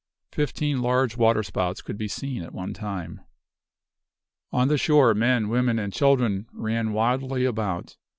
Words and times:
Fifteen 0.31 0.81
large 0.81 1.15
waterspouts 1.15 1.83
could 1.83 1.95
be 1.95 2.07
seen 2.07 2.41
at 2.41 2.55
one 2.55 2.73
time. 2.73 3.21
On 4.51 4.67
the 4.67 4.75
shore, 4.75 5.13
men, 5.13 5.47
women 5.47 5.77
and 5.77 5.93
children 5.93 6.47
ran 6.53 6.91
wildly 6.93 7.45
about. 7.45 7.97